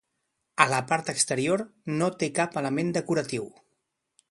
[0.63, 1.63] A la part exterior
[1.99, 3.49] no té cap element decoratiu.